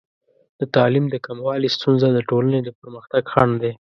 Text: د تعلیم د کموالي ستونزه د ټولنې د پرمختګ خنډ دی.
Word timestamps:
د 0.59 0.61
تعلیم 0.75 1.05
د 1.09 1.15
کموالي 1.25 1.69
ستونزه 1.75 2.07
د 2.11 2.19
ټولنې 2.29 2.59
د 2.63 2.69
پرمختګ 2.79 3.23
خنډ 3.31 3.53
دی. 3.63 3.71